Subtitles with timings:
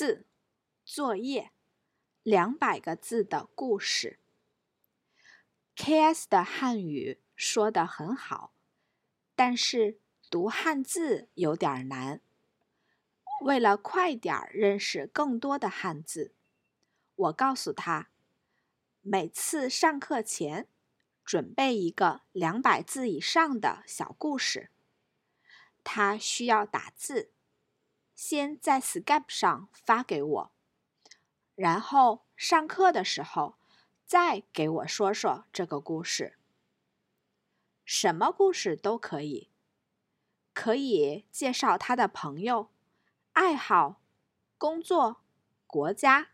[0.00, 0.24] 四，
[0.82, 1.50] 作业，
[2.22, 4.18] 两百个字的故事。
[5.76, 8.54] K.S 的汉语说的很好，
[9.34, 9.98] 但是
[10.30, 12.22] 读汉字有点难。
[13.42, 16.32] 为了快点认识更多的汉字，
[17.14, 18.08] 我告诉他，
[19.02, 20.66] 每次上课前
[21.22, 24.70] 准备一个两百字以上的小故事。
[25.84, 27.32] 他需要打字。
[28.22, 30.52] 先在 Skype 上发给我，
[31.54, 33.56] 然后上课的时候
[34.04, 36.36] 再给我说说这个故事。
[37.82, 39.48] 什么故事都可以，
[40.52, 42.68] 可以介绍他的朋友、
[43.32, 44.02] 爱好、
[44.58, 45.22] 工作、
[45.66, 46.32] 国家，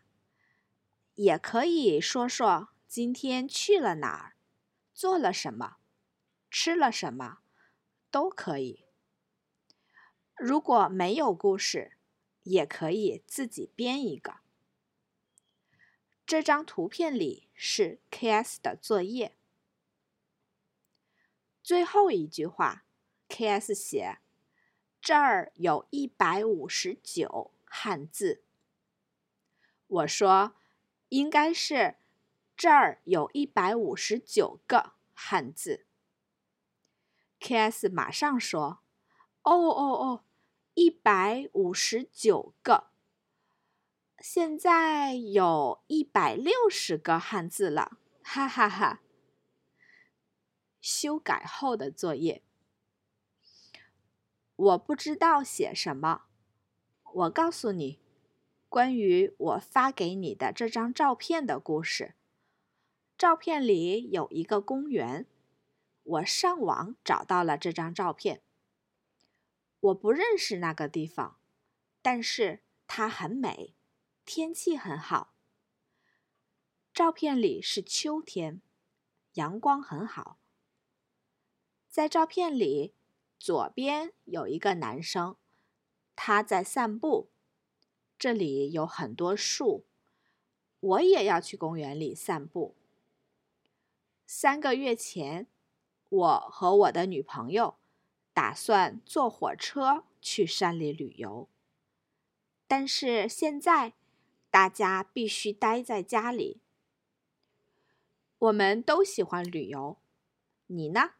[1.13, 4.35] 也可以说说今天去了哪儿、
[4.93, 5.77] 做了什么、
[6.51, 7.37] 吃了什么，
[8.11, 8.86] 都可以。
[10.39, 11.97] 如果没有故事，
[12.43, 14.37] 也可以自己编一个。
[16.27, 19.35] 这张图片里是 K.S 的作业。
[21.63, 22.85] 最后一句话
[23.29, 24.19] ，K.S 写
[25.01, 28.43] ：“这儿有一百五十九汉字。”
[29.87, 30.55] 我说
[31.09, 31.95] ：“应该是
[32.55, 35.87] 这儿有一百五十九个汉字。
[37.39, 38.83] ”K.S 马上说
[39.41, 40.23] ：“哦哦哦。”
[40.79, 42.91] 一百五十九个，
[44.19, 49.01] 现在有一百六十个汉字了，哈哈哈！
[50.79, 52.43] 修改后的作业，
[54.55, 56.25] 我不知道写什么。
[57.11, 57.99] 我告诉你，
[58.69, 62.13] 关于我发给你的这张照片的故事。
[63.17, 65.25] 照片里有一个公园，
[66.03, 68.43] 我上网找到了这张照片。
[69.79, 71.37] 我不认识那个地方，
[72.01, 73.75] 但是它很美，
[74.25, 75.33] 天气很好。
[76.93, 78.61] 照片里是秋天，
[79.33, 80.39] 阳光很好。
[81.89, 82.93] 在照片里，
[83.37, 85.35] 左边有一个男生，
[86.15, 87.29] 他在散步。
[88.17, 89.85] 这里有很多树，
[90.79, 92.75] 我也要去公园里散步。
[94.25, 95.47] 三个月前，
[96.09, 97.77] 我和我的女朋友。
[98.37, 101.49] 打算坐火车去山里旅游，
[102.67, 103.93] 但是现在
[104.51, 106.61] 大家必须待在家里。
[108.37, 109.97] 我们都喜欢旅游，
[110.67, 111.13] 你呢？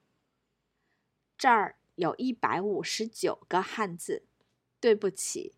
[1.36, 4.28] 这儿有一百五十九个汉字，
[4.80, 5.56] 对不起，